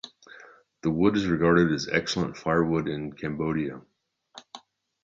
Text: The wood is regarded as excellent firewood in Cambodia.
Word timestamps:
The 0.81 0.89
wood 0.89 1.15
is 1.15 1.27
regarded 1.27 1.71
as 1.71 1.87
excellent 1.87 2.35
firewood 2.35 2.87
in 2.87 3.13
Cambodia. 3.13 3.81